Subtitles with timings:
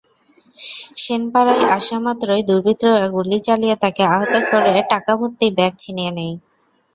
[0.97, 6.35] সেনপাড়ায় আসামাত্রই দুর্বৃত্তরা গুলি চালিয়ে তাঁকে আহত করে টাকাভর্তি ব্যাগ ছিনিয়ে নেয়।